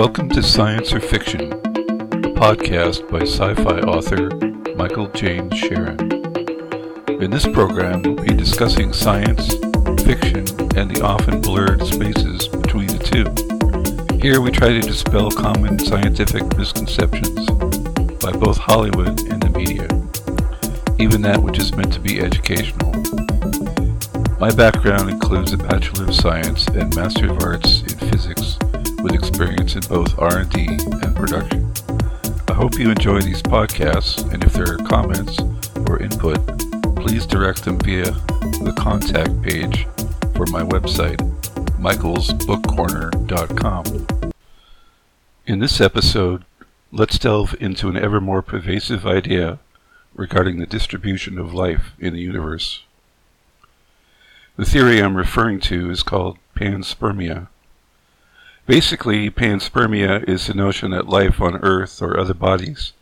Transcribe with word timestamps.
Welcome 0.00 0.30
to 0.30 0.42
Science 0.42 0.94
or 0.94 1.00
Fiction, 1.00 1.52
a 1.52 2.32
podcast 2.32 3.06
by 3.10 3.20
sci 3.20 3.52
fi 3.62 3.80
author 3.80 4.30
Michael 4.74 5.08
James 5.08 5.54
Sharon. 5.54 6.00
In 7.22 7.30
this 7.30 7.46
program, 7.46 8.00
we'll 8.00 8.14
be 8.14 8.32
discussing 8.32 8.94
science, 8.94 9.52
fiction, 10.02 10.48
and 10.74 10.90
the 10.90 11.02
often 11.04 11.42
blurred 11.42 11.84
spaces 11.86 12.48
between 12.48 12.86
the 12.86 12.98
two. 12.98 14.16
Here 14.16 14.40
we 14.40 14.50
try 14.50 14.70
to 14.70 14.80
dispel 14.80 15.30
common 15.30 15.78
scientific 15.78 16.44
misconceptions 16.56 17.44
by 18.24 18.32
both 18.32 18.56
Hollywood 18.56 19.20
and 19.30 19.42
the 19.42 19.50
media, 19.50 19.86
even 20.98 21.20
that 21.20 21.42
which 21.42 21.58
is 21.58 21.76
meant 21.76 21.92
to 21.92 22.00
be 22.00 22.22
educational. 22.22 22.90
My 24.40 24.50
background 24.50 25.10
includes 25.10 25.52
a 25.52 25.58
Bachelor 25.58 26.06
of 26.06 26.14
Science 26.14 26.66
and 26.68 26.96
Master 26.96 27.30
of 27.30 27.42
Arts 27.42 27.82
in 27.82 27.98
Physics 28.10 28.39
with 29.02 29.14
experience 29.14 29.74
in 29.74 29.80
both 29.82 30.18
R&D 30.18 30.68
and 30.68 31.16
production. 31.16 31.72
I 32.48 32.52
hope 32.52 32.78
you 32.78 32.90
enjoy 32.90 33.20
these 33.20 33.42
podcasts, 33.42 34.32
and 34.32 34.44
if 34.44 34.52
there 34.52 34.74
are 34.74 34.78
comments 34.78 35.38
or 35.88 36.00
input, 36.02 36.38
please 36.96 37.26
direct 37.26 37.64
them 37.64 37.78
via 37.78 38.10
the 38.62 38.74
contact 38.76 39.40
page 39.42 39.86
for 40.34 40.46
my 40.46 40.62
website, 40.62 41.18
michaelsbookcorner.com. 41.78 44.06
In 45.46 45.58
this 45.58 45.80
episode, 45.80 46.44
let's 46.92 47.18
delve 47.18 47.56
into 47.60 47.88
an 47.88 47.96
ever 47.96 48.20
more 48.20 48.42
pervasive 48.42 49.06
idea 49.06 49.58
regarding 50.14 50.58
the 50.58 50.66
distribution 50.66 51.38
of 51.38 51.54
life 51.54 51.92
in 51.98 52.12
the 52.12 52.20
universe. 52.20 52.82
The 54.56 54.66
theory 54.66 55.02
I'm 55.02 55.16
referring 55.16 55.60
to 55.60 55.90
is 55.90 56.02
called 56.02 56.36
panspermia. 56.54 57.48
Basically, 58.70 59.28
panspermia 59.30 60.22
is 60.28 60.46
the 60.46 60.54
notion 60.54 60.92
that 60.92 61.08
life 61.08 61.40
on 61.40 61.56
Earth 61.56 62.00
or 62.00 62.16
other 62.16 62.34
bodies 62.34 62.92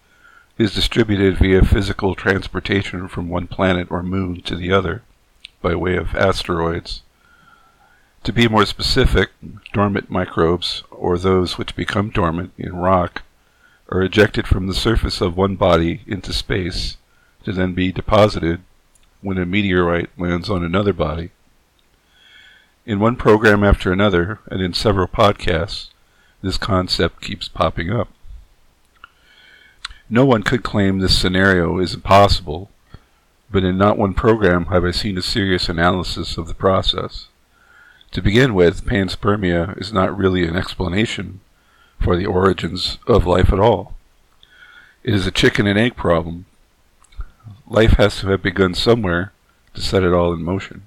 is 0.57 0.75
distributed 0.75 1.37
via 1.37 1.63
physical 1.63 2.15
transportation 2.15 3.07
from 3.07 3.29
one 3.29 3.49
planet 3.49 3.87
or 3.91 4.03
moon 4.03 4.41
to 4.45 4.57
the 4.57 4.73
other 4.73 5.03
by 5.61 5.75
way 5.75 5.99
of 5.99 6.15
asteroids. 6.15 7.03
To 8.25 8.33
be 8.33 8.49
more 8.49 8.65
specific, 8.65 9.29
dormant 9.75 10.09
microbes, 10.09 10.85
or 10.91 11.19
those 11.19 11.59
which 11.59 11.77
become 11.77 12.09
dormant 12.09 12.55
in 12.57 12.75
rock, 12.75 13.21
are 13.91 14.03
ejected 14.03 14.49
from 14.49 14.69
the 14.69 14.75
surface 14.75 15.21
of 15.21 15.37
one 15.37 15.57
body 15.57 16.01
into 16.07 16.33
space 16.33 16.97
to 17.45 17.53
then 17.53 17.75
be 17.75 17.93
deposited 17.93 18.63
when 19.21 19.37
a 19.37 19.45
meteorite 19.45 20.09
lands 20.19 20.49
on 20.49 20.65
another 20.65 20.95
body. 20.95 21.29
In 22.89 23.01
one 23.01 23.17
program 23.17 23.63
after 23.63 23.93
another, 23.93 24.41
and 24.51 24.63
in 24.63 24.73
several 24.73 25.07
podcasts, 25.07 25.89
this 26.41 26.57
concept 26.57 27.21
keeps 27.21 27.47
popping 27.47 27.91
up. 27.91 28.09
No 30.09 30.25
one 30.25 30.43
could 30.43 30.63
claim 30.63 30.99
this 30.99 31.19
scenario 31.19 31.79
is 31.81 31.93
impossible, 31.93 32.71
but 33.51 33.63
in 33.63 33.77
not 33.77 33.99
one 33.99 34.15
program 34.15 34.67
have 34.67 34.87
I 34.87 34.93
seen 34.93 35.19
a 35.19 35.23
serious 35.23 35.69
analysis 35.69 36.39
of 36.39 36.49
the 36.49 36.55
process. 36.55 37.27
To 38.13 38.23
begin 38.23 38.55
with, 38.55 38.87
panspermia 38.87 39.79
is 39.79 39.93
not 39.93 40.17
really 40.17 40.49
an 40.49 40.57
explanation 40.57 41.41
for 42.03 42.17
the 42.17 42.25
origins 42.25 42.97
of 43.07 43.27
life 43.27 43.53
at 43.53 43.61
all. 43.61 43.97
It 45.05 45.13
is 45.13 45.27
a 45.27 45.31
chicken 45.31 45.67
and 45.67 45.79
egg 45.79 45.95
problem. 45.95 46.47
Life 47.67 47.99
has 47.99 48.21
to 48.21 48.29
have 48.29 48.43
begun 48.43 48.73
somewhere 48.73 49.35
to 49.75 49.83
set 49.83 50.03
it 50.03 50.15
all 50.15 50.33
in 50.33 50.43
motion. 50.43 50.85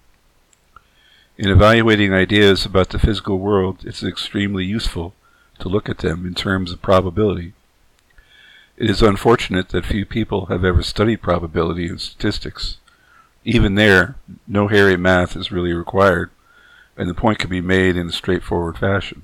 In 1.41 1.49
evaluating 1.49 2.13
ideas 2.13 2.67
about 2.67 2.89
the 2.89 2.99
physical 2.99 3.39
world, 3.39 3.79
it's 3.83 4.03
extremely 4.03 4.63
useful 4.63 5.15
to 5.57 5.69
look 5.69 5.89
at 5.89 5.97
them 5.97 6.23
in 6.23 6.35
terms 6.35 6.71
of 6.71 6.83
probability. 6.83 7.53
It 8.77 8.91
is 8.91 9.01
unfortunate 9.01 9.69
that 9.69 9.87
few 9.87 10.05
people 10.05 10.45
have 10.45 10.63
ever 10.63 10.83
studied 10.83 11.23
probability 11.23 11.87
and 11.87 11.99
statistics. 11.99 12.77
Even 13.43 13.73
there, 13.73 14.17
no 14.47 14.67
hairy 14.67 14.95
math 14.97 15.35
is 15.35 15.51
really 15.51 15.73
required, 15.73 16.29
and 16.95 17.09
the 17.09 17.15
point 17.15 17.39
can 17.39 17.49
be 17.49 17.59
made 17.59 17.97
in 17.97 18.09
a 18.09 18.11
straightforward 18.11 18.77
fashion. 18.77 19.23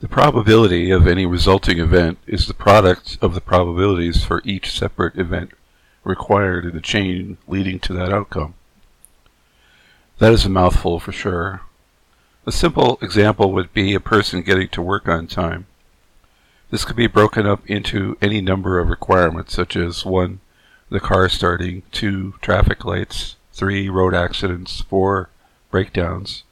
The 0.00 0.08
probability 0.08 0.90
of 0.90 1.06
any 1.06 1.26
resulting 1.26 1.78
event 1.78 2.18
is 2.26 2.48
the 2.48 2.54
product 2.54 3.18
of 3.22 3.34
the 3.34 3.40
probabilities 3.40 4.24
for 4.24 4.42
each 4.44 4.76
separate 4.76 5.16
event 5.16 5.52
required 6.02 6.64
in 6.64 6.74
the 6.74 6.80
chain 6.80 7.38
leading 7.46 7.78
to 7.78 7.92
that 7.92 8.12
outcome. 8.12 8.54
That 10.18 10.32
is 10.32 10.46
a 10.46 10.48
mouthful 10.48 10.98
for 10.98 11.12
sure. 11.12 11.60
A 12.46 12.52
simple 12.52 12.98
example 13.02 13.52
would 13.52 13.74
be 13.74 13.92
a 13.92 14.00
person 14.00 14.40
getting 14.40 14.68
to 14.68 14.80
work 14.80 15.08
on 15.08 15.26
time. 15.26 15.66
This 16.70 16.86
could 16.86 16.96
be 16.96 17.06
broken 17.06 17.46
up 17.46 17.68
into 17.68 18.16
any 18.22 18.40
number 18.40 18.78
of 18.78 18.88
requirements, 18.88 19.54
such 19.54 19.76
as 19.76 20.06
1. 20.06 20.40
The 20.88 21.00
car 21.00 21.28
starting, 21.28 21.82
2. 21.92 22.36
Traffic 22.40 22.82
lights, 22.84 23.36
3. 23.52 23.90
Road 23.90 24.14
accidents, 24.14 24.80
4. 24.80 25.28
Breakdowns, 25.70 26.44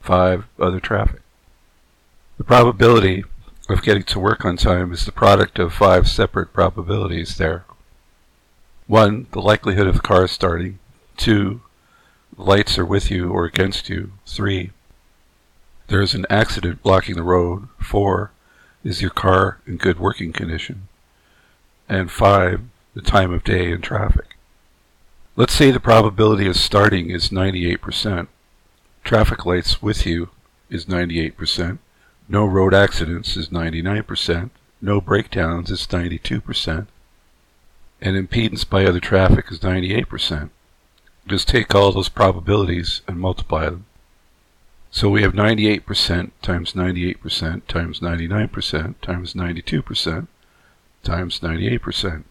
5. 0.00 0.46
Other 0.58 0.80
traffic. 0.80 1.20
The 2.38 2.44
probability 2.44 3.24
of 3.68 3.82
getting 3.82 4.04
to 4.04 4.18
work 4.18 4.46
on 4.46 4.56
time 4.56 4.94
is 4.94 5.04
the 5.04 5.12
product 5.12 5.58
of 5.58 5.74
five 5.74 6.08
separate 6.08 6.54
probabilities 6.54 7.36
there. 7.36 7.66
1. 8.86 9.26
The 9.32 9.42
likelihood 9.42 9.86
of 9.86 9.96
the 9.96 10.00
car 10.00 10.26
starting. 10.26 10.78
2 11.18 11.60
lights 12.46 12.78
are 12.78 12.84
with 12.84 13.10
you 13.10 13.30
or 13.30 13.44
against 13.44 13.88
you. 13.88 14.12
3. 14.26 14.70
There 15.88 16.00
is 16.00 16.14
an 16.14 16.26
accident 16.30 16.82
blocking 16.82 17.16
the 17.16 17.22
road. 17.22 17.68
4. 17.78 18.30
Is 18.84 19.02
your 19.02 19.10
car 19.10 19.58
in 19.66 19.76
good 19.76 19.98
working 19.98 20.32
condition? 20.32 20.88
And 21.88 22.10
5. 22.10 22.62
The 22.94 23.02
time 23.02 23.32
of 23.32 23.44
day 23.44 23.72
and 23.72 23.82
traffic. 23.82 24.36
Let's 25.36 25.54
say 25.54 25.70
the 25.70 25.80
probability 25.80 26.46
of 26.46 26.56
starting 26.56 27.10
is 27.10 27.30
98%. 27.30 28.26
Traffic 29.04 29.46
lights 29.46 29.80
with 29.80 30.04
you 30.06 30.30
is 30.68 30.86
98%. 30.86 31.78
No 32.28 32.44
road 32.44 32.74
accidents 32.74 33.36
is 33.36 33.48
99%. 33.48 34.50
No 34.80 35.00
breakdowns 35.00 35.70
is 35.70 35.86
92%. 35.86 36.86
And 38.00 38.28
impedance 38.28 38.68
by 38.68 38.84
other 38.84 39.00
traffic 39.00 39.46
is 39.50 39.60
98%. 39.60 40.50
Just 41.30 41.46
take 41.46 41.72
all 41.76 41.92
those 41.92 42.08
probabilities 42.08 43.02
and 43.06 43.16
multiply 43.16 43.66
them. 43.66 43.86
So 44.90 45.08
we 45.08 45.22
have 45.22 45.32
98% 45.32 46.32
times 46.42 46.72
98% 46.72 47.66
times 47.68 48.00
99% 48.00 48.94
times 49.00 49.34
92% 49.34 50.26
times 51.04 51.38
98%. 51.38 52.24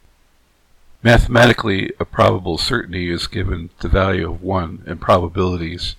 Mathematically, 1.02 1.94
a 1.98 2.04
probable 2.04 2.58
certainty 2.58 3.10
is 3.10 3.28
given 3.28 3.70
the 3.80 3.88
value 3.88 4.30
of 4.30 4.44
1 4.44 4.84
and 4.86 5.00
probabilities, 5.00 5.96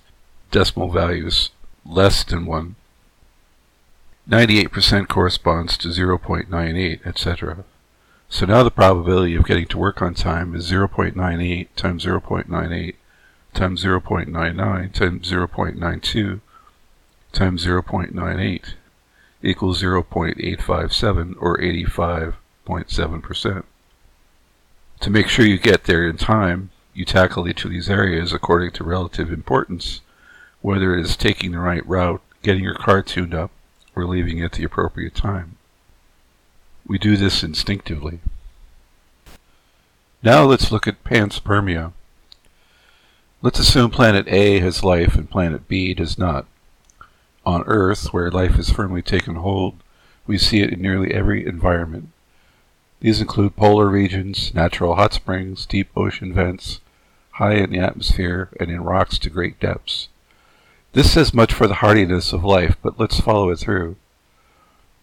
decimal 0.51 0.91
values 0.91 1.49
less 1.83 2.23
than 2.23 2.45
1. 2.45 2.75
98% 4.29 5.07
corresponds 5.07 5.75
to 5.75 5.87
0.98, 5.87 7.03
etc. 7.03 7.63
So 8.31 8.45
now 8.45 8.63
the 8.63 8.71
probability 8.71 9.35
of 9.35 9.43
getting 9.43 9.65
to 9.67 9.77
work 9.77 10.01
on 10.01 10.13
time 10.13 10.55
is 10.55 10.71
0.98 10.71 11.67
times 11.75 12.05
0.98 12.05 12.95
times 13.53 13.83
0.99 13.83 14.93
times 14.93 15.29
0.92 15.29 16.39
times 17.33 17.65
0.98 17.65 18.73
equals 19.43 19.83
0.857 19.83 21.35
or 21.39 21.57
85.7%. 21.57 23.63
To 25.01 25.09
make 25.09 25.27
sure 25.27 25.45
you 25.45 25.59
get 25.59 25.83
there 25.83 26.07
in 26.07 26.15
time, 26.15 26.69
you 26.93 27.03
tackle 27.03 27.49
each 27.49 27.65
of 27.65 27.71
these 27.71 27.89
areas 27.89 28.31
according 28.31 28.71
to 28.71 28.85
relative 28.85 29.29
importance, 29.29 29.99
whether 30.61 30.97
it 30.97 31.01
is 31.01 31.17
taking 31.17 31.51
the 31.51 31.59
right 31.59 31.85
route, 31.85 32.21
getting 32.43 32.63
your 32.63 32.75
car 32.75 33.03
tuned 33.03 33.33
up, 33.33 33.51
or 33.93 34.05
leaving 34.05 34.41
at 34.41 34.53
the 34.53 34.63
appropriate 34.63 35.15
time. 35.15 35.57
We 36.85 36.97
do 36.97 37.17
this 37.17 37.43
instinctively. 37.43 38.19
Now 40.23 40.43
let's 40.43 40.71
look 40.71 40.87
at 40.87 41.03
panspermia. 41.03 41.93
Let's 43.41 43.59
assume 43.59 43.89
planet 43.89 44.27
A 44.27 44.59
has 44.59 44.83
life 44.83 45.15
and 45.15 45.29
planet 45.29 45.67
B 45.67 45.93
does 45.93 46.17
not. 46.17 46.45
On 47.45 47.63
Earth, 47.65 48.13
where 48.13 48.29
life 48.29 48.53
has 48.53 48.69
firmly 48.69 49.01
taken 49.01 49.35
hold, 49.35 49.75
we 50.27 50.37
see 50.37 50.61
it 50.61 50.71
in 50.71 50.81
nearly 50.81 51.11
every 51.13 51.45
environment. 51.45 52.09
These 52.99 53.19
include 53.19 53.55
polar 53.55 53.87
regions, 53.87 54.53
natural 54.53 54.95
hot 54.95 55.13
springs, 55.13 55.65
deep 55.65 55.89
ocean 55.95 56.33
vents, 56.33 56.81
high 57.31 57.55
in 57.55 57.71
the 57.71 57.79
atmosphere, 57.79 58.49
and 58.59 58.69
in 58.69 58.83
rocks 58.83 59.17
to 59.19 59.29
great 59.31 59.59
depths. 59.59 60.07
This 60.93 61.11
says 61.11 61.33
much 61.33 61.51
for 61.51 61.65
the 61.65 61.75
hardiness 61.75 62.31
of 62.31 62.43
life, 62.43 62.75
but 62.83 62.99
let's 62.99 63.19
follow 63.19 63.49
it 63.49 63.57
through. 63.57 63.95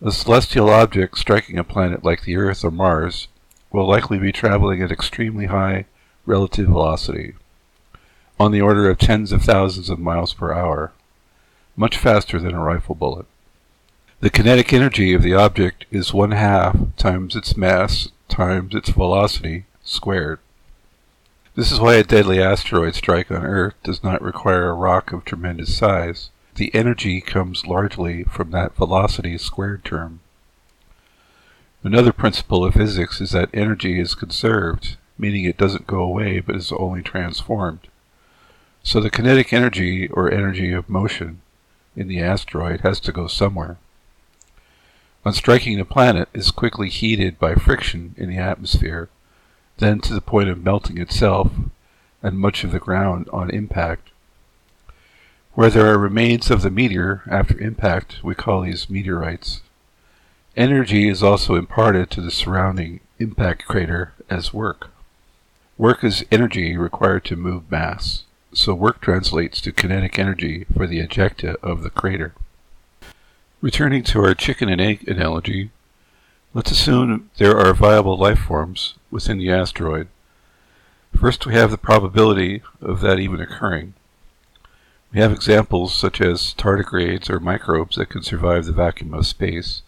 A 0.01 0.13
celestial 0.13 0.71
object 0.71 1.19
striking 1.19 1.59
a 1.59 1.65
planet 1.65 2.05
like 2.05 2.23
the 2.23 2.37
Earth 2.37 2.65
or 2.65 2.71
Mars 2.71 3.27
will 3.73 3.87
likely 3.87 4.17
be 4.19 4.31
traveling 4.31 4.81
at 4.81 4.93
extremely 4.93 5.47
high 5.47 5.87
relative 6.25 6.69
velocity, 6.69 7.35
on 8.39 8.53
the 8.53 8.61
order 8.61 8.89
of 8.89 8.99
tens 8.99 9.33
of 9.33 9.43
thousands 9.43 9.91
of 9.91 9.99
miles 9.99 10.35
per 10.35 10.53
hour, 10.53 10.93
much 11.77 11.99
faster 11.99 12.39
than 12.39 12.55
a 12.55 12.63
rifle 12.63 12.95
bullet. 12.95 13.27
The 14.21 14.31
kinetic 14.31 14.73
energy 14.73 15.15
of 15.15 15.23
the 15.23 15.35
object 15.35 15.85
is 15.91 16.15
one 16.15 16.31
half 16.31 16.77
times 16.97 17.35
its 17.35 17.57
mass 17.57 18.09
times 18.29 18.77
its 18.77 18.91
velocity 18.91 19.65
squared. 19.83 20.39
This 21.57 21.73
is 21.73 21.81
why 21.81 21.95
a 21.95 22.05
deadly 22.05 22.41
asteroid 22.41 22.95
strike 22.95 23.33
on 23.33 23.45
Earth 23.45 23.75
does 23.83 24.05
not 24.05 24.23
require 24.23 24.69
a 24.69 24.75
rock 24.75 25.13
of 25.13 25.25
tremendous 25.25 25.77
size. 25.77 26.31
The 26.59 26.75
energy 26.75 27.21
comes 27.21 27.67
largely 27.67 28.25
from 28.25 28.51
that 28.51 28.75
velocity 28.75 29.39
squared 29.39 29.85
term. 29.85 30.19
Another 31.85 32.13
principle 32.13 32.65
of 32.65 32.75
physics 32.75 33.21
is 33.21 33.31
that 33.31 33.49
energy 33.55 34.01
is 34.01 34.17
conserved, 34.17 34.97
meaning 35.17 35.45
it 35.45 35.57
doesn't 35.57 35.87
go 35.87 36.01
away 36.01 36.41
but 36.41 36.57
is 36.57 36.73
only 36.73 37.01
transformed. 37.01 37.87
So 38.83 38.99
the 39.01 39.09
kinetic 39.09 39.53
energy, 39.53 40.09
or 40.09 40.33
energy 40.33 40.73
of 40.73 40.89
motion, 40.89 41.43
in 41.95 42.09
the 42.09 42.21
asteroid 42.21 42.81
has 42.81 42.99
to 43.01 43.13
go 43.13 43.29
somewhere. 43.29 43.77
On 45.25 45.33
striking 45.33 45.79
the 45.79 45.85
planet 45.85 46.29
is 46.35 46.51
quickly 46.51 46.89
heated 46.89 47.39
by 47.39 47.55
friction 47.55 48.17
in 48.19 48.29
the 48.29 48.39
atmosphere, 48.39 49.09
then 49.77 50.01
to 50.01 50.13
the 50.13 50.21
point 50.21 50.49
of 50.49 50.65
melting 50.65 50.99
itself 50.99 51.53
and 52.21 52.37
much 52.37 52.65
of 52.65 52.73
the 52.73 52.81
ground 52.81 53.29
on 53.33 53.49
impact. 53.49 54.11
Where 55.55 55.71
there 55.71 55.87
are 55.93 55.99
remains 55.99 56.51
of 56.51 56.63
the 56.63 56.71
meteor 56.71 57.23
after 57.29 57.59
impact, 57.59 58.23
we 58.23 58.35
call 58.35 58.63
these 58.63 58.89
meteorites. 58.89 59.63
Energy 60.57 61.09
is 61.09 61.23
also 61.23 61.55
imparted 61.55 62.11
to 62.11 62.21
the 62.21 62.31
surrounding 62.31 63.01
impact 63.19 63.67
crater 63.67 64.13
as 64.31 64.55
work. 64.55 64.91
Work 65.77 66.03
is 66.03 66.25
energy 66.31 66.77
required 66.77 67.25
to 67.27 67.37
move 67.37 67.71
mass, 67.71 68.25
so 68.53 68.75
work 68.75 69.01
translates 69.01 69.61
to 69.61 69.73
kinetic 69.73 70.19
energy 70.19 70.67
for 70.75 70.87
the 70.87 71.01
ejecta 71.01 71.55
of 71.63 71.83
the 71.83 71.91
crater. 71.91 72.35
Returning 73.61 74.03
to 74.05 74.25
our 74.25 74.35
chicken 74.35 74.69
and 74.69 74.81
egg 74.81 75.09
analogy, 75.09 75.71
let's 76.55 76.71
assume 76.71 77.31
there 77.39 77.57
are 77.57 77.75
viable 77.75 78.17
life 78.17 78.41
forms 78.41 78.95
within 79.11 79.39
the 79.39 79.51
asteroid. 79.51 80.09
First, 81.17 81.47
we 81.47 81.55
have 81.55 81.71
the 81.71 81.79
probability 81.79 82.63
of 82.81 83.01
that 83.01 83.19
even 83.19 83.41
occurring. 83.41 83.95
We 85.13 85.21
have 85.21 85.33
examples 85.33 85.95
such 85.95 86.21
as 86.21 86.55
tardigrades 86.55 87.31
or 87.31 87.41
microbes 87.41 87.97
that 87.97 88.11
can 88.11 88.23
survive 88.23 88.67
the 88.67 88.73
vacuum 88.73 89.15
of 89.15 89.27
space, 89.27 89.83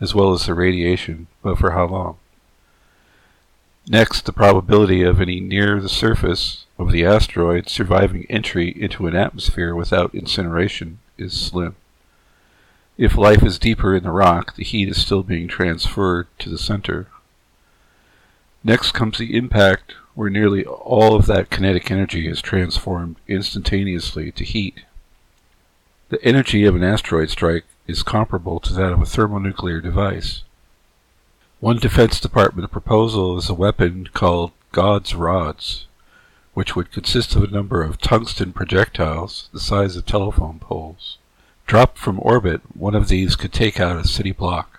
as 0.00 0.14
well 0.14 0.32
as 0.32 0.46
the 0.46 0.54
radiation, 0.54 1.26
but 1.42 1.58
for 1.58 1.72
how 1.72 1.86
long? 1.86 2.16
Next, 3.86 4.24
the 4.24 4.32
probability 4.32 5.02
of 5.02 5.20
any 5.20 5.40
near 5.40 5.78
the 5.78 5.90
surface 5.90 6.64
of 6.78 6.90
the 6.90 7.04
asteroid 7.04 7.68
surviving 7.68 8.24
entry 8.30 8.70
into 8.70 9.06
an 9.06 9.14
atmosphere 9.14 9.74
without 9.74 10.14
incineration 10.14 11.00
is 11.18 11.38
slim. 11.38 11.76
If 12.96 13.18
life 13.18 13.42
is 13.42 13.58
deeper 13.58 13.94
in 13.94 14.04
the 14.04 14.10
rock, 14.10 14.56
the 14.56 14.64
heat 14.64 14.88
is 14.88 15.02
still 15.02 15.22
being 15.22 15.48
transferred 15.48 16.28
to 16.38 16.48
the 16.48 16.58
center. 16.58 17.08
Next 18.66 18.92
comes 18.92 19.18
the 19.18 19.36
impact, 19.36 19.94
where 20.14 20.30
nearly 20.30 20.64
all 20.64 21.14
of 21.14 21.26
that 21.26 21.50
kinetic 21.50 21.90
energy 21.90 22.26
is 22.26 22.40
transformed 22.40 23.16
instantaneously 23.28 24.32
to 24.32 24.44
heat. 24.44 24.84
The 26.08 26.24
energy 26.24 26.64
of 26.64 26.74
an 26.74 26.82
asteroid 26.82 27.28
strike 27.28 27.64
is 27.86 28.02
comparable 28.02 28.60
to 28.60 28.72
that 28.72 28.92
of 28.92 29.02
a 29.02 29.06
thermonuclear 29.06 29.82
device. 29.82 30.44
One 31.60 31.78
Defense 31.78 32.18
Department 32.18 32.70
proposal 32.70 33.36
is 33.36 33.50
a 33.50 33.54
weapon 33.54 34.08
called 34.14 34.52
God's 34.72 35.14
Rods, 35.14 35.86
which 36.54 36.74
would 36.74 36.90
consist 36.90 37.36
of 37.36 37.42
a 37.42 37.48
number 37.48 37.82
of 37.82 38.00
tungsten 38.00 38.54
projectiles 38.54 39.50
the 39.52 39.60
size 39.60 39.94
of 39.94 40.06
telephone 40.06 40.58
poles. 40.58 41.18
Dropped 41.66 41.98
from 41.98 42.18
orbit, 42.22 42.62
one 42.74 42.94
of 42.94 43.08
these 43.08 43.36
could 43.36 43.52
take 43.52 43.78
out 43.78 43.96
a 43.96 44.08
city 44.08 44.32
block. 44.32 44.73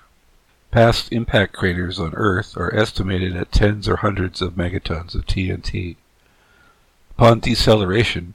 Past 0.76 1.10
impact 1.14 1.54
craters 1.54 2.02
on 2.02 2.14
Earth 2.16 2.58
are 2.58 2.76
estimated 2.76 3.34
at 3.34 3.54
tens 3.54 3.88
or 3.88 3.96
hundreds 3.96 4.42
of 4.42 4.58
megatons 4.58 5.16
of 5.16 5.26
TNT. 5.26 5.96
Upon 7.12 7.40
deceleration, 7.40 8.34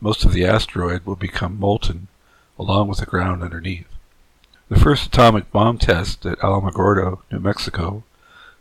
most 0.00 0.24
of 0.24 0.32
the 0.32 0.46
asteroid 0.46 1.04
will 1.04 1.16
become 1.16 1.60
molten, 1.60 2.08
along 2.58 2.88
with 2.88 3.00
the 3.00 3.04
ground 3.04 3.42
underneath. 3.42 3.88
The 4.70 4.80
first 4.80 5.08
atomic 5.08 5.52
bomb 5.52 5.76
test 5.76 6.24
at 6.24 6.38
Alamogordo, 6.38 7.18
New 7.30 7.40
Mexico, 7.40 8.04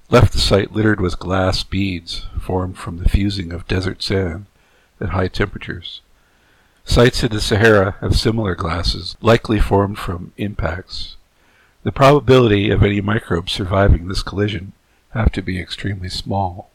left 0.10 0.34
the 0.34 0.40
site 0.40 0.74
littered 0.74 1.00
with 1.00 1.18
glass 1.18 1.64
beads 1.64 2.26
formed 2.38 2.78
from 2.78 2.98
the 2.98 3.08
fusing 3.08 3.54
of 3.54 3.66
desert 3.66 4.04
sand 4.04 4.46
at 5.00 5.12
high 5.12 5.30
temperatures. 5.30 6.02
Sites 6.84 7.24
in 7.24 7.32
the 7.32 7.40
Sahara 7.40 7.96
have 8.02 8.18
similar 8.18 8.56
glasses, 8.56 9.16
likely 9.22 9.62
formed 9.62 9.98
from 9.98 10.34
impacts. 10.36 11.16
The 11.84 11.92
probability 11.92 12.70
of 12.70 12.84
any 12.84 13.02
microbes 13.02 13.52
surviving 13.52 14.08
this 14.08 14.22
collision 14.22 14.74
have 15.12 15.32
to 15.32 15.42
be 15.42 15.60
extremely 15.60 16.10
small. 16.10 16.70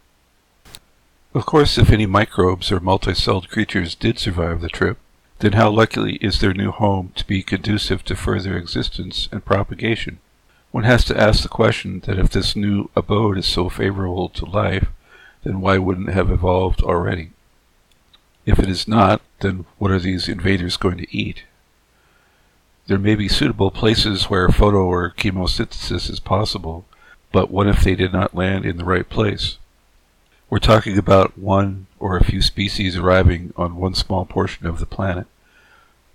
Of 1.32 1.47
course, 1.47 1.79
if 1.79 1.91
any 1.91 2.06
microbes 2.06 2.73
or 2.73 2.81
multicelled 2.81 3.49
creatures 3.49 3.94
did 3.94 4.19
survive 4.19 4.61
the 4.61 4.69
trip, 4.69 4.99
then 5.38 5.53
how 5.53 5.70
likely 5.70 6.17
is 6.17 6.41
their 6.41 6.55
new 6.55 6.73
home 6.73 7.12
to 7.14 7.26
be 7.26 7.43
conducive 7.43 8.05
to 8.06 8.17
further 8.17 8.56
existence 8.56 9.29
and 9.31 9.44
propagation? 9.44 10.19
One 10.73 10.85
has 10.85 11.05
to 11.05 11.20
ask 11.20 11.43
the 11.43 11.49
question 11.49 12.00
that 12.06 12.19
if 12.19 12.31
this 12.31 12.56
new 12.56 12.91
abode 12.97 13.38
is 13.38 13.47
so 13.47 13.69
favorable 13.69 14.29
to 14.31 14.44
life, 14.44 14.88
then 15.44 15.61
why 15.61 15.79
wouldn't 15.79 16.09
it 16.09 16.14
have 16.14 16.32
evolved 16.32 16.82
already? 16.82 17.31
If 18.44 18.59
it 18.59 18.69
is 18.69 18.88
not, 18.88 19.20
then 19.41 19.67
what 19.79 19.93
are 19.93 20.00
these 20.00 20.29
invaders 20.29 20.76
going 20.76 20.99
to 20.99 21.17
eat? 21.17 21.44
There 22.87 22.99
may 22.99 23.17
be 23.17 23.29
suitable 23.29 23.73
places 23.73 24.31
where 24.31 24.49
photo 24.49 24.85
or 24.85 25.11
chemosynthesis 25.11 26.09
is 26.09 26.21
possible, 26.21 26.85
but 27.33 27.50
what 27.50 27.67
if 27.67 27.83
they 27.83 27.97
did 27.97 28.12
not 28.12 28.37
land 28.37 28.65
in 28.65 28.77
the 28.77 28.85
right 28.85 29.09
place? 29.09 29.59
We're 30.49 30.61
talking 30.61 30.97
about 30.97 31.37
one 31.37 31.88
or 31.99 32.17
a 32.17 32.25
few 32.25 32.41
species 32.41 32.97
arriving 32.97 33.53
on 33.56 33.75
one 33.75 33.94
small 33.94 34.25
portion 34.25 34.69
of 34.69 34.79
the 34.79 34.87
planet, 34.87 35.27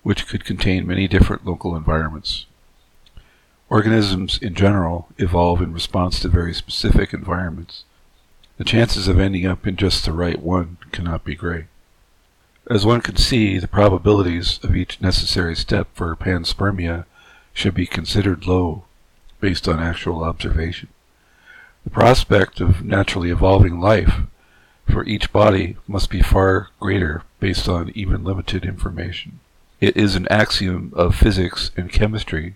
which 0.04 0.28
could 0.28 0.46
contain 0.46 0.88
many 0.88 1.10
different 1.10 1.46
local 1.46 1.76
environments. 1.76 2.46
Organisms 3.70 4.40
in 4.42 4.54
general 4.54 5.10
evolve 5.18 5.62
in 5.62 5.74
response 5.74 6.22
to 6.22 6.30
very 6.30 6.54
specific 6.54 7.14
environments. 7.14 7.84
The 8.58 8.64
chances 8.64 9.10
of 9.10 9.20
ending 9.20 9.46
up 9.46 9.68
in 9.68 9.76
just 9.76 10.06
the 10.06 10.14
right 10.14 10.42
one 10.42 10.78
cannot 10.94 11.26
be 11.26 11.36
great. 11.36 11.66
As 12.70 12.86
one 12.86 13.02
can 13.02 13.16
see, 13.18 13.58
the 13.58 13.68
probabilities 13.68 14.60
of 14.64 14.76
each 14.76 15.02
necessary 15.02 15.56
step 15.56 15.88
for 15.94 16.16
panspermia 16.16 17.06
should 17.54 17.74
be 17.74 17.88
considered 17.88 18.46
low 18.46 18.84
based 19.40 19.68
on 19.68 19.80
actual 19.80 20.24
observation. 20.24 20.90
The 21.84 21.90
prospect 21.90 22.62
of 22.62 22.86
naturally 22.86 23.32
evolving 23.32 23.80
life 23.80 24.22
for 24.88 25.04
each 25.06 25.34
body 25.34 25.78
must 25.88 26.12
be 26.12 26.22
far 26.22 26.70
greater 26.80 27.24
based 27.40 27.68
on 27.68 27.92
even 27.96 28.24
limited 28.24 28.64
information. 28.64 29.40
It 29.80 29.98
is 29.98 30.16
an 30.16 30.28
axiom 30.30 30.94
of 30.96 31.16
physics 31.16 31.72
and 31.76 31.92
chemistry 31.92 32.56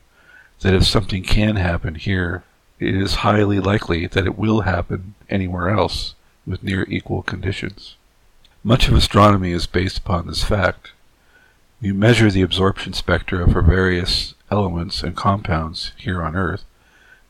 that 0.61 0.75
if 0.75 0.85
something 0.85 1.23
can 1.23 1.55
happen 1.55 1.95
here, 1.95 2.43
it 2.79 2.93
is 2.93 3.15
highly 3.15 3.59
likely 3.59 4.05
that 4.05 4.27
it 4.27 4.37
will 4.37 4.61
happen 4.61 5.15
anywhere 5.29 5.69
else 5.69 6.13
with 6.45 6.61
near 6.61 6.85
equal 6.87 7.23
conditions. 7.23 7.95
Much 8.67 8.87
of 8.87 8.95
astronomy 8.95 9.51
is 9.51 9.67
based 9.67 9.99
upon 9.99 10.25
this 10.25 10.43
fact. 10.43 10.91
We 11.79 11.91
measure 11.91 12.31
the 12.31 12.41
absorption 12.41 12.93
spectra 12.93 13.47
for 13.47 13.61
various 13.61 14.33
elements 14.49 15.03
and 15.03 15.15
compounds 15.15 15.91
here 15.97 16.23
on 16.23 16.35
Earth, 16.35 16.63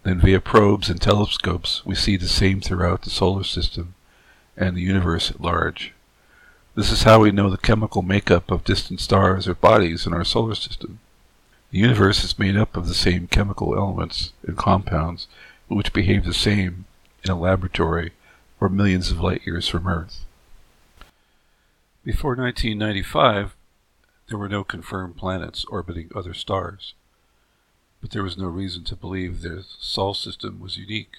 then 0.04 0.22
via 0.22 0.40
probes 0.40 0.90
and 0.90 1.02
telescopes 1.02 1.86
we 1.86 1.94
see 1.94 2.16
the 2.16 2.30
same 2.30 2.62
throughout 2.62 3.02
the 3.02 3.10
solar 3.10 3.44
system 3.44 3.96
and 4.56 4.78
the 4.78 4.82
universe 4.82 5.30
at 5.30 5.42
large. 5.42 5.92
This 6.74 6.90
is 6.90 7.04
how 7.04 7.20
we 7.20 7.34
know 7.34 7.50
the 7.50 7.58
chemical 7.58 8.02
makeup 8.02 8.50
of 8.50 8.64
distant 8.64 9.02
stars 9.02 9.46
or 9.46 9.56
bodies 9.56 10.08
in 10.08 10.14
our 10.14 10.24
solar 10.24 10.56
system. 10.56 11.00
The 11.72 11.80
universe 11.80 12.24
is 12.24 12.40
made 12.40 12.56
up 12.56 12.78
of 12.78 12.88
the 12.88 12.94
same 12.94 13.28
chemical 13.28 13.76
elements 13.76 14.32
and 14.48 14.56
compounds 14.56 15.28
which 15.68 15.92
behave 15.92 16.24
the 16.24 16.34
same 16.34 16.86
in 17.26 17.30
a 17.30 17.38
laboratory 17.38 18.14
or 18.62 18.70
millions 18.70 19.12
of 19.12 19.20
light 19.20 19.46
years 19.46 19.68
from 19.68 19.86
Earth. 19.86 20.25
Before 22.06 22.38
1995, 22.38 23.58
there 24.30 24.38
were 24.38 24.48
no 24.48 24.64
confirmed 24.64 25.18
planets 25.18 25.66
orbiting 25.66 26.10
other 26.16 26.34
stars 26.34 26.94
but 28.06 28.12
there 28.12 28.22
was 28.22 28.38
no 28.38 28.46
reason 28.46 28.84
to 28.84 28.96
believe 28.96 29.42
their 29.42 29.64
sol 29.80 30.14
system 30.14 30.60
was 30.60 30.78
unique. 30.78 31.18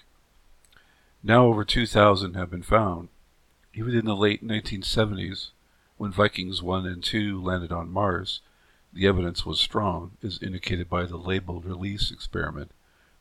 Now 1.21 1.47
over 1.47 1.65
2,000 1.65 2.35
have 2.35 2.49
been 2.49 2.63
found. 2.63 3.09
Even 3.75 3.93
in 3.93 4.05
the 4.05 4.15
late 4.15 4.47
1970s, 4.47 5.51
when 5.97 6.13
Vikings 6.13 6.63
1 6.63 6.87
and 6.87 7.03
2 7.03 7.43
landed 7.43 7.73
on 7.73 7.91
Mars, 7.91 8.41
the 8.93 9.05
evidence 9.09 9.45
was 9.45 9.59
strong, 9.59 10.13
as 10.23 10.41
indicated 10.41 10.89
by 10.89 11.07
the 11.07 11.17
labeled 11.17 11.65
release 11.65 12.13
experiment, 12.13 12.71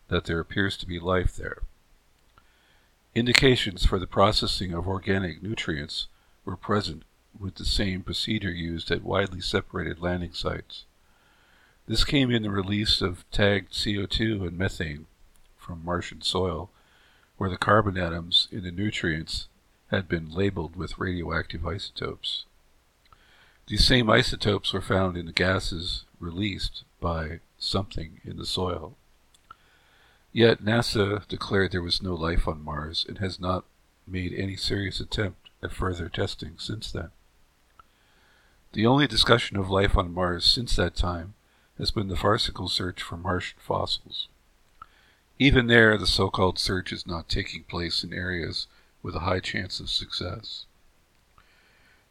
that 0.10 0.26
there 0.26 0.40
appears 0.40 0.78
to 0.78 0.86
be 0.86 1.00
life 1.00 1.36
there. 1.36 1.64
Indications 3.16 3.84
for 3.84 3.98
the 3.98 4.06
processing 4.06 4.74
of 4.74 4.88
organic 4.88 5.42
nutrients 5.42 6.06
were 6.46 6.56
present 6.56 7.02
with 7.40 7.56
the 7.56 7.66
same 7.66 8.02
procedure 8.02 8.52
used 8.52 8.92
at 8.92 9.04
widely 9.04 9.42
separated 9.42 10.02
landing 10.02 10.34
sites. 10.34 10.86
This 11.88 12.04
came 12.04 12.32
in 12.32 12.44
the 12.44 12.50
release 12.50 13.02
of 13.02 13.30
tagged 13.32 13.72
CO2 13.72 14.48
and 14.48 14.58
methane 14.58 15.06
from 15.58 15.86
Martian 15.86 16.22
soil, 16.22 16.70
where 17.38 17.50
the 17.50 17.58
carbon 17.58 17.98
atoms 17.98 18.48
in 18.52 18.64
the 18.64 18.72
nutrients 18.72 19.48
had 19.92 20.08
been 20.08 20.32
labeled 20.32 20.76
with 20.76 20.98
radioactive 20.98 21.66
isotopes. 21.66 22.46
These 23.68 23.86
same 23.86 24.10
isotopes 24.10 24.74
were 24.74 24.82
found 24.82 25.18
in 25.18 25.26
the 25.26 25.32
gases 25.32 26.06
released 26.20 26.84
by 27.00 27.40
something 27.58 28.22
in 28.24 28.38
the 28.38 28.46
soil. 28.46 28.96
Yet 30.32 30.64
NASA 30.64 31.28
declared 31.28 31.72
there 31.72 31.82
was 31.82 32.02
no 32.02 32.14
life 32.14 32.48
on 32.48 32.64
Mars 32.64 33.06
and 33.08 33.20
has 33.20 33.40
not 33.40 33.66
made 34.08 34.34
any 34.34 34.56
serious 34.56 35.00
attempt 35.00 35.50
at 35.64 35.72
further 35.72 36.10
testing 36.10 36.56
since 36.58 36.92
then. 36.92 37.10
The 38.76 38.86
only 38.86 39.08
discussion 39.08 39.56
of 39.56 39.70
life 39.70 39.96
on 39.98 40.14
Mars 40.14 40.44
since 40.44 40.76
that 40.76 40.98
time 40.98 41.34
has 41.78 41.92
been 41.92 42.10
the 42.10 42.18
farcical 42.18 42.68
search 42.68 43.02
for 43.02 43.16
Martian 43.16 43.58
fossils. 43.58 44.28
Even 45.40 45.68
there, 45.68 45.98
the 45.98 46.06
so 46.06 46.30
called 46.30 46.60
search 46.60 46.92
is 46.92 47.08
not 47.08 47.30
taking 47.30 47.64
place 47.64 48.04
in 48.04 48.12
areas 48.12 48.68
with 49.02 49.16
a 49.16 49.22
high 49.22 49.40
chance 49.40 49.80
of 49.80 49.90
success. 49.90 50.66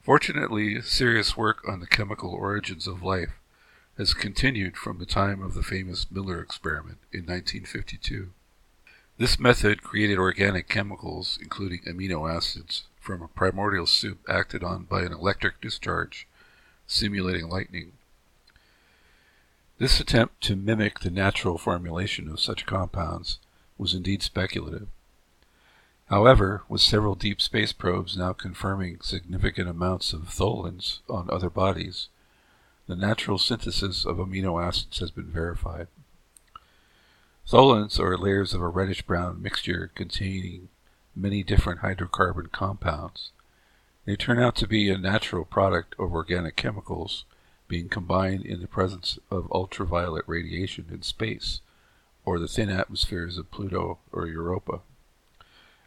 Fortunately, 0.00 0.80
serious 0.80 1.36
work 1.36 1.68
on 1.68 1.80
the 1.80 1.86
chemical 1.86 2.30
origins 2.30 2.86
of 2.86 3.02
life 3.02 3.38
has 3.98 4.14
continued 4.14 4.78
from 4.78 4.96
the 4.96 5.04
time 5.04 5.42
of 5.42 5.52
the 5.52 5.62
famous 5.62 6.10
Miller 6.10 6.40
experiment 6.40 6.96
in 7.12 7.26
1952. 7.26 8.30
This 9.18 9.38
method 9.38 9.82
created 9.82 10.16
organic 10.16 10.70
chemicals, 10.70 11.38
including 11.42 11.80
amino 11.80 12.26
acids, 12.34 12.84
from 12.98 13.20
a 13.20 13.28
primordial 13.28 13.84
soup 13.84 14.20
acted 14.30 14.64
on 14.64 14.84
by 14.84 15.02
an 15.02 15.12
electric 15.12 15.60
discharge, 15.60 16.26
simulating 16.86 17.48
lightning. 17.48 17.92
This 19.78 19.98
attempt 20.00 20.40
to 20.44 20.56
mimic 20.56 21.00
the 21.00 21.10
natural 21.10 21.58
formulation 21.58 22.28
of 22.28 22.40
such 22.40 22.66
compounds 22.66 23.38
was 23.76 23.94
indeed 23.94 24.22
speculative. 24.22 24.88
However, 26.06 26.62
with 26.68 26.80
several 26.80 27.14
deep 27.14 27.40
space 27.40 27.72
probes 27.72 28.16
now 28.16 28.32
confirming 28.32 29.00
significant 29.00 29.68
amounts 29.68 30.12
of 30.12 30.28
tholins 30.28 31.00
on 31.08 31.28
other 31.30 31.50
bodies, 31.50 32.08
the 32.86 32.94
natural 32.94 33.38
synthesis 33.38 34.04
of 34.04 34.18
amino 34.18 34.62
acids 34.62 34.98
has 34.98 35.10
been 35.10 35.30
verified. 35.30 35.88
Tholins 37.48 37.98
are 37.98 38.16
layers 38.16 38.54
of 38.54 38.60
a 38.60 38.68
reddish 38.68 39.02
brown 39.02 39.42
mixture 39.42 39.90
containing 39.94 40.68
many 41.16 41.42
different 41.42 41.80
hydrocarbon 41.80 42.52
compounds. 42.52 43.32
They 44.04 44.16
turn 44.16 44.38
out 44.38 44.54
to 44.56 44.68
be 44.68 44.90
a 44.90 44.98
natural 44.98 45.46
product 45.46 45.94
of 45.98 46.12
organic 46.12 46.56
chemicals 46.56 47.24
being 47.68 47.88
combined 47.88 48.44
in 48.44 48.60
the 48.60 48.66
presence 48.66 49.18
of 49.30 49.50
ultraviolet 49.50 50.24
radiation 50.26 50.86
in 50.90 51.00
space, 51.02 51.60
or 52.24 52.38
the 52.38 52.48
thin 52.48 52.68
atmospheres 52.68 53.38
of 53.38 53.50
Pluto 53.50 53.98
or 54.12 54.26
Europa, 54.26 54.80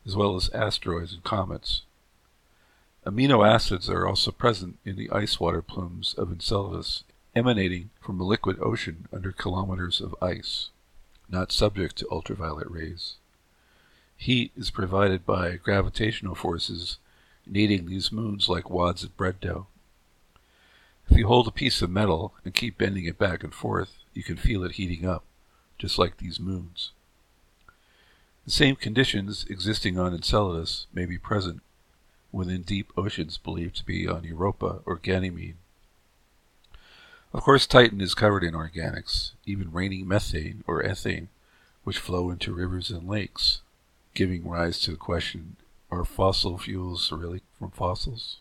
as 0.06 0.16
well 0.16 0.36
as 0.36 0.50
asteroids 0.50 1.14
and 1.14 1.24
comets. 1.24 1.84
Amino 3.06 3.48
acids 3.48 3.90
are 3.90 4.08
also 4.08 4.32
present 4.32 4.80
in 4.84 4.96
the 4.96 5.10
ice 5.12 5.40
water 5.40 5.62
plumes 5.62 6.16
of 6.16 6.32
Enceladus, 6.32 7.04
emanating 7.36 7.92
from 8.02 8.20
a 8.20 8.26
liquid 8.26 8.58
ocean 8.60 9.08
under 9.14 9.32
kilometers 9.32 10.02
of 10.02 10.16
ice, 10.22 10.72
not 11.30 11.52
subject 11.52 11.96
to 11.98 12.10
ultraviolet 12.10 12.70
rays. 12.70 13.18
Heat 14.18 14.52
is 14.58 14.72
provided 14.72 15.24
by 15.26 15.58
gravitational 15.58 16.34
forces 16.34 16.98
kneading 17.51 17.86
these 17.86 18.12
moons 18.12 18.50
like 18.50 18.70
wads 18.70 19.04
of 19.04 19.16
bread 19.18 19.39
dough. 19.39 19.68
If 21.10 21.18
you 21.18 21.27
hold 21.27 21.48
a 21.48 21.51
piece 21.51 21.82
of 21.82 21.89
metal 21.89 22.34
and 22.44 22.54
keep 22.54 22.77
bending 22.77 23.06
it 23.06 23.18
back 23.18 23.44
and 23.44 23.54
forth, 23.54 23.98
you 24.13 24.24
can 24.24 24.36
feel 24.36 24.63
it 24.63 24.74
heating 24.74 25.08
up, 25.08 25.24
just 25.77 25.98
like 25.98 26.18
these 26.18 26.39
moons. 26.39 26.92
The 28.46 28.51
same 28.51 28.75
conditions 28.75 29.46
existing 29.50 30.00
on 30.00 30.13
Enceladus 30.13 30.88
may 30.94 31.06
be 31.06 31.18
present 31.18 31.62
within 32.32 32.62
deep 32.62 32.92
oceans 32.98 33.38
believed 33.38 33.77
to 33.77 33.86
be 33.86 34.08
on 34.08 34.24
Europa 34.24 34.80
or 34.86 34.98
Ganymede. 34.98 35.56
Of 37.34 37.44
course, 37.44 37.68
Titan 37.68 38.01
is 38.01 38.13
covered 38.13 38.44
in 38.44 38.54
organics, 38.54 39.32
even 39.46 39.72
raining 39.72 40.08
methane 40.08 40.63
or 40.66 40.82
ethane, 40.82 41.27
which 41.84 42.00
flow 42.00 42.30
into 42.30 42.54
rivers 42.54 42.89
and 42.89 43.08
lakes, 43.08 43.62
giving 44.13 44.48
rise 44.48 44.80
to 44.82 44.92
the 44.92 44.98
question 44.98 45.58
fossil 46.06 46.58
fuels 46.58 47.12
really 47.12 47.42
from 47.58 47.72
fossils? 47.72 48.38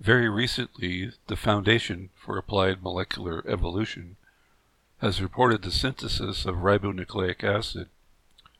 Very 0.00 0.28
recently, 0.28 1.10
the 1.26 1.36
Foundation 1.36 2.10
for 2.14 2.38
Applied 2.38 2.82
Molecular 2.82 3.44
Evolution 3.48 4.16
has 4.98 5.20
reported 5.20 5.62
the 5.62 5.70
synthesis 5.70 6.44
of 6.44 6.56
ribonucleic 6.56 7.42
acid, 7.42 7.88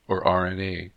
or 0.07 0.23
RNA, 0.23 0.91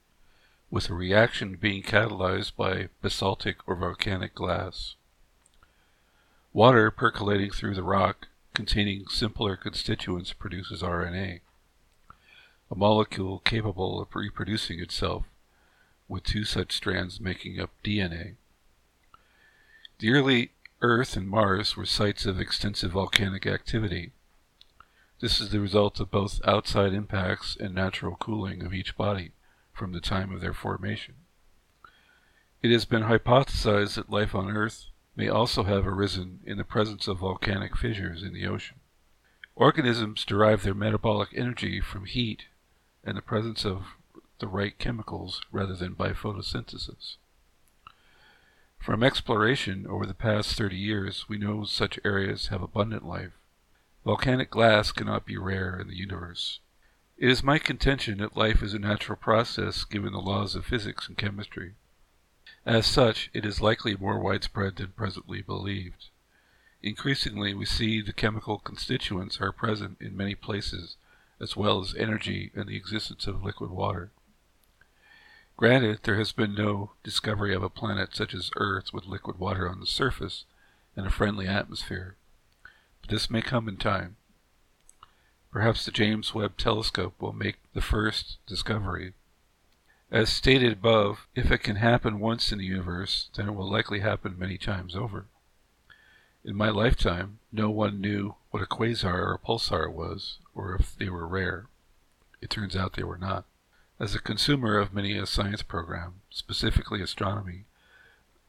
with 0.71 0.89
a 0.89 0.95
reaction 0.95 1.57
being 1.57 1.83
catalyzed 1.83 2.57
by 2.57 2.89
basaltic 3.03 3.57
or 3.69 3.77
volcanic 3.77 4.35
glass. 4.35 4.95
Water 6.53 6.91
percolating 6.91 7.51
through 7.51 7.75
the 7.75 7.83
rock 7.83 8.29
containing 8.55 9.07
simpler 9.09 9.57
constituents 9.57 10.33
produces 10.33 10.83
RNA, 10.83 11.41
a 12.71 12.75
molecule 12.75 13.39
capable 13.41 14.01
of 14.01 14.15
reproducing 14.15 14.81
itself, 14.81 15.25
with 16.13 16.25
two 16.25 16.45
such 16.45 16.77
strands 16.77 17.21
making 17.21 17.59
up 17.59 17.71
DNA. 17.83 18.35
The 19.99 20.11
early 20.11 20.53
Earth 20.83 21.17
and 21.17 21.27
Mars 21.27 21.77
were 21.77 21.87
sites 21.87 22.27
of 22.27 22.39
extensive 22.39 22.93
volcanic 22.93 23.47
activity. 23.47 24.13
This 25.21 25.41
is 25.41 25.51
the 25.51 25.61
result 25.61 26.01
of 26.01 26.11
both 26.11 26.41
outside 26.45 26.93
impacts 26.93 27.57
and 27.57 27.75
natural 27.75 28.17
cooling 28.17 28.63
of 28.63 28.75
each 28.75 28.97
body 28.97 29.33
from 29.73 29.93
the 29.93 30.01
time 30.01 30.33
of 30.33 30.41
their 30.41 30.53
formation. 30.53 31.15
It 32.63 32.71
has 32.73 32.85
been 32.85 33.05
hypothesized 33.05 33.95
that 33.95 34.11
life 34.11 34.35
on 34.35 34.51
Earth 34.51 34.87
may 35.17 35.29
also 35.29 35.65
have 35.65 35.87
arisen 35.87 36.41
in 36.45 36.59
the 36.59 36.65
presence 36.65 37.09
of 37.09 37.21
volcanic 37.21 37.77
fissures 37.77 38.23
in 38.23 38.35
the 38.35 38.47
ocean. 38.47 38.81
Organisms 39.55 40.25
derive 40.25 40.63
their 40.63 40.75
metabolic 40.75 41.31
energy 41.35 41.81
from 41.81 42.05
heat 42.05 42.45
and 43.03 43.17
the 43.17 43.23
presence 43.23 43.65
of 43.65 43.85
the 44.43 44.49
right 44.49 44.77
chemicals 44.77 45.41
rather 45.53 45.77
than 45.77 45.95
by 45.95 46.11
photosynthesis. 46.11 47.15
From 48.81 49.05
exploration 49.05 49.87
over 49.89 50.05
the 50.05 50.15
past 50.15 50.59
30 50.59 50.75
years, 50.75 51.27
we 51.29 51.39
know 51.39 51.63
such 51.63 52.01
areas 52.05 52.49
have 52.49 52.61
abundant 52.61 53.07
life. 53.07 53.31
Volcanic 54.05 54.51
glass 54.51 54.91
cannot 54.91 55.25
be 55.25 55.39
rare 55.39 55.79
in 55.79 55.87
the 55.87 55.95
universe. 55.95 56.59
It 57.17 57.31
is 57.31 57.45
my 57.45 57.61
contention 57.61 58.19
that 58.19 58.37
life 58.37 58.65
is 58.65 58.75
a 58.75 58.81
natural 58.81 59.15
process 59.15 59.85
given 59.85 60.13
the 60.13 60.19
laws 60.19 60.57
of 60.57 60.67
physics 60.67 61.07
and 61.07 61.17
chemistry. 61.17 61.75
As 62.67 62.85
such, 62.85 63.31
it 63.33 63.47
is 63.47 63.61
likely 63.61 63.95
more 63.95 64.19
widespread 64.19 64.75
than 64.75 64.89
presently 64.89 65.41
believed. 65.41 66.07
Increasingly, 66.83 67.55
we 67.55 67.65
see 67.65 68.03
the 68.03 68.13
chemical 68.13 68.59
constituents 68.59 69.41
are 69.41 69.53
present 69.53 69.99
in 70.01 70.17
many 70.17 70.35
places, 70.35 70.97
as 71.39 71.57
well 71.57 71.81
as 71.81 71.95
energy 71.95 72.51
and 72.57 72.69
the 72.69 72.77
existence 72.77 73.29
of 73.29 73.45
liquid 73.45 73.71
water. 73.71 74.11
Granted, 75.63 76.01
there 76.03 76.19
has 76.19 76.33
been 76.33 76.57
no 76.57 76.91
discovery 77.05 77.55
of 77.55 77.63
a 77.63 77.69
planet 77.71 78.17
such 78.17 78.35
as 78.35 78.51
Earth 78.57 78.93
with 78.93 79.07
liquid 79.07 79.39
water 79.39 79.69
on 79.69 79.79
the 79.79 79.87
surface 79.87 80.45
and 80.97 81.07
a 81.07 81.11
friendly 81.11 81.47
atmosphere, 81.47 82.17
but 83.01 83.11
this 83.11 83.31
may 83.31 83.43
come 83.43 83.69
in 83.69 83.77
time. 83.77 84.17
Perhaps 85.53 85.85
the 85.85 85.93
James 85.93 86.35
Webb 86.35 86.57
Telescope 86.57 87.15
will 87.21 87.33
make 87.33 87.59
the 87.75 87.81
first 87.81 88.39
discovery. 88.45 89.13
As 90.11 90.31
stated 90.31 90.73
above, 90.73 91.29
if 91.37 91.53
it 91.53 91.59
can 91.59 91.77
happen 91.77 92.19
once 92.19 92.51
in 92.51 92.59
the 92.59 92.65
universe, 92.65 93.31
then 93.37 93.47
it 93.47 93.55
will 93.55 93.71
likely 93.71 94.01
happen 94.01 94.37
many 94.37 94.59
times 94.59 94.97
over. 94.97 95.27
In 96.45 96.57
my 96.57 96.71
lifetime, 96.71 97.39
no 97.53 97.71
one 97.71 98.01
knew 98.01 98.35
what 98.51 98.65
a 98.65 98.67
quasar 98.67 99.15
or 99.15 99.35
a 99.35 99.39
pulsar 99.39 99.89
was, 99.89 100.39
or 100.57 100.75
if 100.75 100.97
they 100.97 101.09
were 101.09 101.25
rare. 101.25 101.67
It 102.41 102.51
turns 102.51 102.75
out 102.75 102.95
they 102.95 103.05
were 103.05 103.17
not. 103.17 103.45
As 104.03 104.17
a 104.17 104.21
consumer 104.21 104.79
of 104.79 104.93
many 104.93 105.17
a 105.17 105.27
science 105.27 105.63
program, 105.63 106.15
specifically 106.29 107.01
astronomy, 107.01 107.67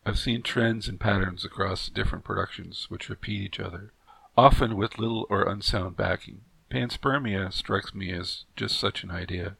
I've 0.03 0.17
seen 0.17 0.41
trends 0.41 0.87
and 0.87 0.99
patterns 0.99 1.45
across 1.45 1.89
different 1.89 2.23
productions 2.23 2.87
which 2.89 3.07
repeat 3.07 3.39
each 3.39 3.59
other, 3.59 3.91
often 4.35 4.75
with 4.75 4.97
little 4.97 5.27
or 5.29 5.47
unsound 5.47 5.95
backing. 5.95 6.41
Panspermia 6.71 7.53
strikes 7.53 7.93
me 7.93 8.11
as 8.11 8.45
just 8.55 8.79
such 8.79 9.03
an 9.03 9.11
idea. 9.11 9.55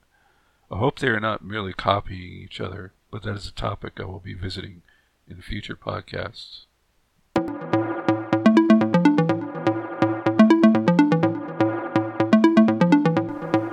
I 0.71 0.79
hope 0.79 0.97
they 0.97 1.09
are 1.09 1.19
not 1.19 1.45
merely 1.45 1.73
copying 1.73 2.41
each 2.41 2.59
other, 2.59 2.93
but 3.11 3.21
that 3.21 3.35
is 3.35 3.47
a 3.47 3.51
topic 3.51 3.99
I 3.99 4.05
will 4.05 4.19
be 4.19 4.33
visiting 4.33 4.81
in 5.29 5.43
future 5.43 5.75
podcasts. 5.75 6.65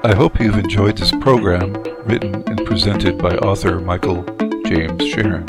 I 0.02 0.14
hope 0.14 0.38
you've 0.38 0.58
enjoyed 0.58 0.98
this 0.98 1.12
program, 1.12 1.82
written 2.10 2.42
and 2.48 2.66
presented 2.66 3.16
by 3.18 3.36
author 3.36 3.78
Michael 3.78 4.24
James 4.66 5.06
Sharon, 5.06 5.48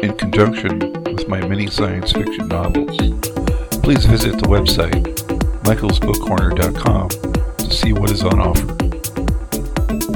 in 0.00 0.16
conjunction 0.16 0.78
with 1.02 1.26
my 1.26 1.44
many 1.44 1.66
science 1.66 2.12
fiction 2.12 2.46
novels. 2.46 2.96
Please 3.82 4.04
visit 4.04 4.38
the 4.38 4.46
website 4.46 5.02
michaelsbookcorner.com 5.64 7.08
to 7.56 7.74
see 7.74 7.92
what 7.92 8.12
is 8.12 8.22
on 8.22 8.38
offer. 8.38 8.76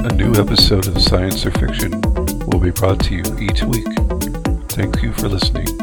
A 0.07 0.13
new 0.13 0.31
episode 0.39 0.87
of 0.87 1.01
Science 1.01 1.45
or 1.45 1.51
Fiction 1.51 1.99
will 2.47 2.59
be 2.59 2.71
brought 2.71 3.01
to 3.01 3.15
you 3.15 3.23
each 3.39 3.63
week. 3.63 3.87
Thank 4.69 5.01
you 5.01 5.11
for 5.11 5.27
listening. 5.27 5.82